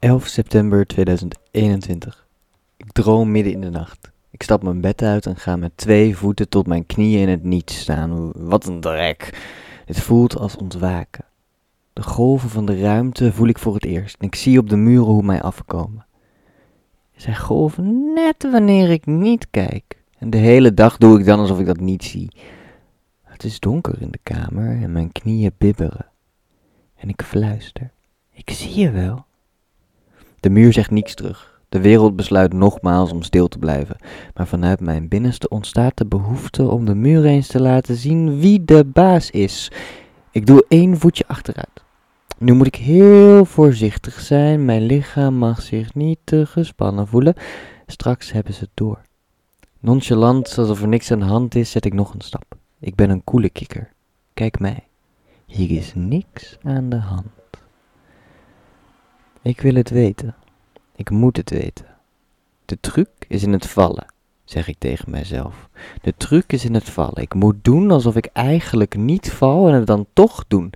[0.00, 2.26] 11 september 2021.
[2.76, 4.10] Ik droom midden in de nacht.
[4.30, 7.44] Ik stap mijn bed uit en ga met twee voeten tot mijn knieën in het
[7.44, 8.32] niets staan.
[8.32, 9.40] Wat een drek.
[9.86, 11.24] Het voelt als ontwaken.
[11.92, 14.76] De golven van de ruimte voel ik voor het eerst en ik zie op de
[14.76, 16.06] muren hoe mij afkomen.
[17.16, 20.02] Zij golven net wanneer ik niet kijk.
[20.18, 22.30] En de hele dag doe ik dan alsof ik dat niet zie.
[23.22, 26.06] Het is donker in de kamer en mijn knieën bibberen.
[26.96, 27.90] En ik fluister.
[28.32, 29.28] Ik zie je wel.
[30.40, 31.60] De muur zegt niets terug.
[31.68, 33.96] De wereld besluit nogmaals om stil te blijven.
[34.34, 38.64] Maar vanuit mijn binnenste ontstaat de behoefte om de muur eens te laten zien wie
[38.64, 39.70] de baas is.
[40.30, 41.84] Ik doe één voetje achteruit.
[42.38, 44.64] Nu moet ik heel voorzichtig zijn.
[44.64, 47.34] Mijn lichaam mag zich niet te gespannen voelen.
[47.86, 49.02] Straks hebben ze het door.
[49.80, 52.44] Nonchalant, alsof er niks aan de hand is, zet ik nog een stap.
[52.80, 53.92] Ik ben een koele kikker.
[54.34, 54.86] Kijk mij.
[55.46, 57.39] Hier is niks aan de hand.
[59.42, 60.34] Ik wil het weten.
[60.96, 61.86] Ik moet het weten.
[62.64, 64.06] De truc is in het vallen,
[64.44, 65.68] zeg ik tegen mijzelf.
[66.02, 67.22] De truc is in het vallen.
[67.22, 70.72] Ik moet doen alsof ik eigenlijk niet val en het dan toch doen.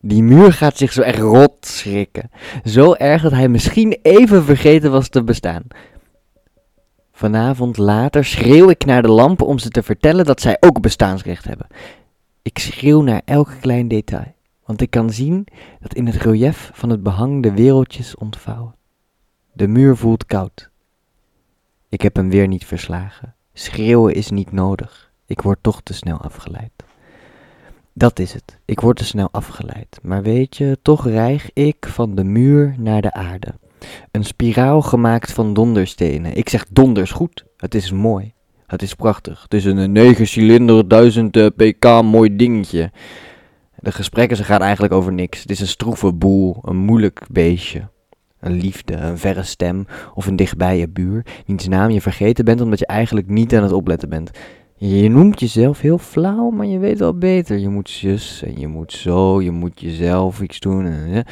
[0.00, 2.30] Die muur gaat zich zo echt rot schrikken.
[2.64, 5.62] Zo erg dat hij misschien even vergeten was te bestaan.
[7.12, 11.44] Vanavond later schreeuw ik naar de lampen om ze te vertellen dat zij ook bestaansrecht
[11.44, 11.66] hebben.
[12.42, 15.46] Ik schreeuw naar elk klein detail, want ik kan zien
[15.80, 18.74] dat in het relief van het behang de wereldjes ontvouwen.
[19.52, 20.70] De muur voelt koud.
[21.88, 23.34] Ik heb hem weer niet verslagen.
[23.52, 25.12] Schreeuwen is niet nodig.
[25.26, 26.72] Ik word toch te snel afgeleid.
[27.92, 28.58] Dat is het.
[28.64, 29.98] Ik word te snel afgeleid.
[30.02, 33.54] Maar weet je, toch rijg ik van de muur naar de aarde.
[34.10, 36.36] Een spiraal gemaakt van donderstenen.
[36.36, 37.44] Ik zeg donders goed.
[37.56, 38.32] Het is mooi.
[38.66, 39.42] Het is prachtig.
[39.42, 42.90] Het is een 9 cilinder 1000 eh, pk mooi dingetje.
[43.82, 45.40] De gesprekken ze gaan eigenlijk over niks.
[45.40, 47.88] Het is een stroeve boel, een moeilijk beestje.
[48.40, 52.78] Een liefde, een verre stem of een dichtbije buur, wiens naam je vergeten bent omdat
[52.78, 54.30] je eigenlijk niet aan het opletten bent.
[54.76, 57.58] Je noemt jezelf heel flauw, maar je weet wel beter.
[57.58, 60.86] Je moet zus en je moet zo, je moet jezelf iets doen.
[60.86, 61.24] En,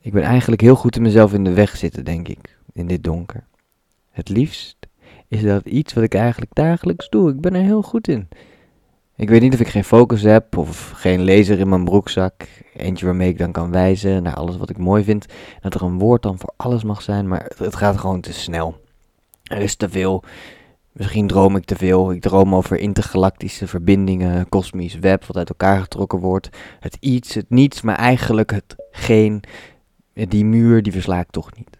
[0.00, 3.04] ik ben eigenlijk heel goed in mezelf in de weg zitten, denk ik, in dit
[3.04, 3.44] donker.
[4.10, 4.76] Het liefst
[5.28, 7.30] is dat iets wat ik eigenlijk dagelijks doe.
[7.30, 8.28] Ik ben er heel goed in.
[9.20, 12.48] Ik weet niet of ik geen focus heb of geen laser in mijn broekzak.
[12.74, 15.26] Eentje waarmee ik dan kan wijzen naar alles wat ik mooi vind.
[15.60, 18.80] Dat er een woord dan voor alles mag zijn, maar het gaat gewoon te snel.
[19.42, 20.24] Er is te veel.
[20.92, 22.12] Misschien droom ik te veel.
[22.12, 26.48] Ik droom over intergalactische verbindingen, kosmisch web wat uit elkaar getrokken wordt.
[26.80, 29.42] Het iets, het niets, maar eigenlijk het geen.
[30.12, 31.78] Die muur, die versla ik toch niet.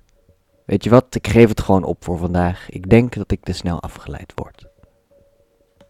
[0.67, 2.71] Weet je wat, ik geef het gewoon op voor vandaag.
[2.71, 4.70] Ik denk dat ik te snel afgeleid word.